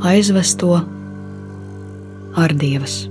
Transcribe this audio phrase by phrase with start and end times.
[0.00, 0.84] aizvesto
[2.34, 3.08] ar dievas.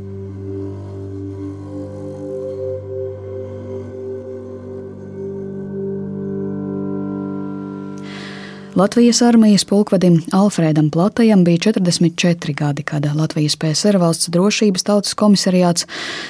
[8.78, 15.88] Latvijas armijas pulkvedim Alfrēdam Platajam bija 44 gadi, kad Latvijas PSR valsts drošības tautas komisariāts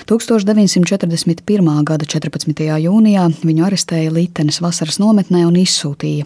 [0.08, 1.84] 1941.
[1.84, 2.64] gada 14.
[2.86, 6.24] jūnijā viņu arestēja Lītenes vasaras nometnē un izsūtīja.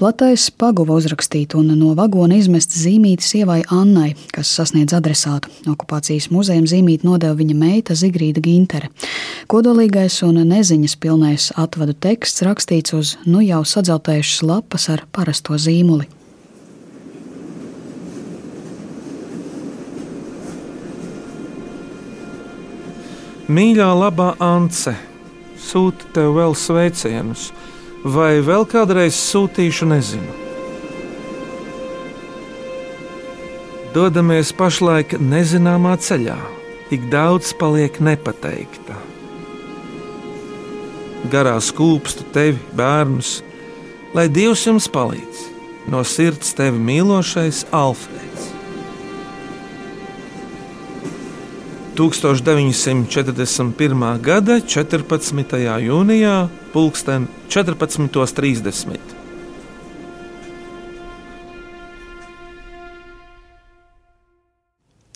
[0.00, 5.52] Platais paguva uzrakstīt un no vagona izmest zīmīti sievai Annai, kas sasniedz adresātu.
[5.68, 8.88] Okupācijas muzejam zīmīti nodeva viņa meita Zigrīda Gintere.
[9.52, 15.58] Kodolīgais un neziņas pilnais atvadu teksts rakstīts uz nu jau sadzeltējušas lapas ar parastu parasto
[15.58, 16.06] zīmuli.
[23.52, 24.94] Mīļā, labā Ance,
[25.58, 27.50] sūta tev vēl sveicienus,
[28.04, 30.38] vai vēl kādreiz sūtīšu, nezinu.
[33.92, 36.38] Dodamies pašlaik nezināmā ceļā,
[36.88, 38.96] tik daudz paliek nepateikta.
[41.28, 43.42] Garā skūpstu tevi, bērnus,
[44.14, 45.48] lai Dievs jums palīdz.
[45.90, 48.52] No sirds tevi mīlošais Alfrēds.
[51.92, 54.16] 1941.
[54.24, 55.58] gada 14.
[55.84, 59.12] jūnijā, pulksten 14.30.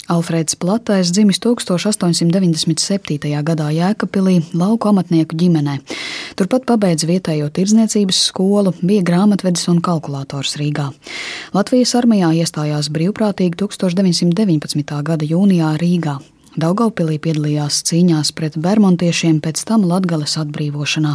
[0.06, 3.42] Alfrēds Platais dzimis 1897.
[3.42, 5.80] gadā Jēkabpilī lauku amatnieku ģimenē.
[6.36, 10.90] Turpat pabeidza vietējo tirdzniecības skolu, bija grāmatvedis un kalkulators Rīgā.
[11.56, 14.98] Latvijas armijā iestājās brīvprātīgi 1919.
[15.06, 16.18] gada jūnijā Rīgā.
[16.60, 21.14] Daugaupilī piedalījās cīņās pret bermontiešiem, pēc tam Latgales atbrīvošanā.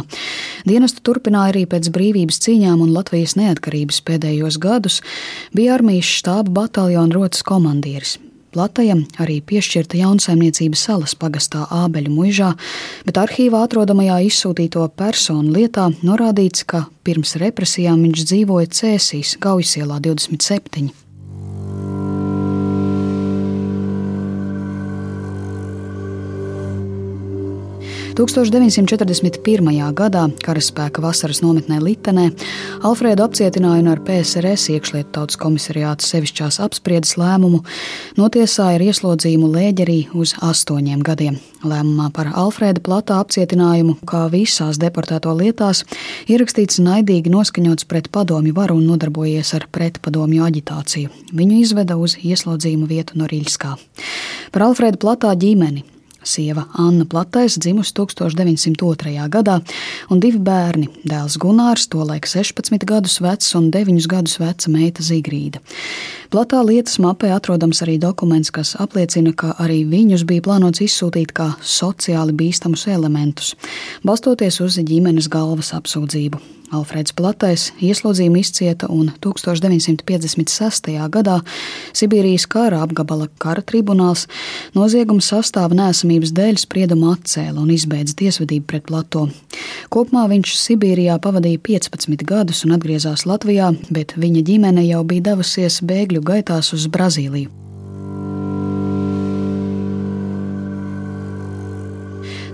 [0.66, 5.00] Dienestu turpināja arī pēc brīvības cīņām un Latvijas neatkarības pēdējos gadus,
[5.54, 8.18] bija armijas štāba bataljona rotas komandieris.
[8.52, 12.50] Platajam arī piešķirta jaunsaimniecības salas pagastā Ābeļu muižā,
[13.06, 21.01] bet arhīvā atrodamajā izsūtīto personu lietā norādīts, ka pirms represijām viņš dzīvoja Cēsīs, Gaujasielā 27.
[28.12, 29.92] 1941.
[29.96, 32.26] gadā karaspēka vasaras nometnē Litenē
[32.84, 37.62] Alfrēdu apcietināja un ar PSRS iekšlietu tautas komisariāta sevišķās apspriedas lēmumu
[38.18, 41.38] notiesāja ar ieslodzījumu lēģerī uz astoņiem gadiem.
[41.64, 45.84] Lēmumā par Alfrēda platā apcietinājumu, kā visās deportēto lietās,
[46.28, 51.14] ierakstīts naidīgi noskaņots pret padomju varu un nodarbojies ar pretpadomju aģitāciju.
[51.32, 53.78] Viņu izveda uz ieslodzījumu vietu Norilskā.
[54.52, 55.86] Par Alfrēda platā ģimeni
[56.22, 59.28] sieva Anna Platais, dzimusi 1902.
[59.28, 59.60] gadā,
[60.10, 65.60] un divi bērni- dēls Gunārs, tolaik 16 gadus vecs un 9 gadus veca meita Zigrīda.
[66.32, 71.50] Platā lietas mapē atrodams arī dokuments, kas apliecina, ka arī viņus bija plānots izsūtīt kā
[71.60, 73.52] sociāli bīstamus elementus,
[74.00, 76.40] balstoties uz ģimenes galvas apsūdzību.
[76.72, 80.88] Alfrēds Platais ieslodzījumu izcieta un 1956.
[81.12, 81.34] gadā
[81.92, 84.24] Sibīrijas kara apgabala kara tribunāls
[84.72, 89.26] nozieguma sastāva nēsamības dēļ spriedumu atcēla un izbeidza tiesvedību pret Plato.
[89.92, 95.82] Kopumā viņš Sibīrijā pavadīja 15 gadus un atgriezās Latvijā, bet viņa ģimene jau bija devusies
[95.84, 97.62] bēgļu gaitās uz Brazīliju.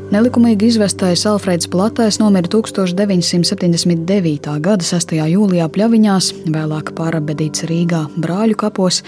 [0.09, 4.55] Nelikumīgi izvestais Alfrēds Platais nomira 1979.
[4.65, 5.13] gada 6.
[5.35, 9.03] jūlijā Pļaviņās, vēlāk pārabedīts Rīgā brāļu kapos,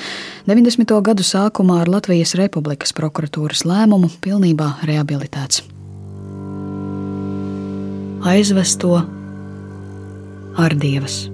[0.44, 1.00] 90.
[1.08, 5.64] gadu sākumā ar Latvijas Republikas prokuratūras lēmumu pilnībā rehabilitēts.
[8.28, 9.00] Aizvesto
[10.60, 11.30] ar dievas.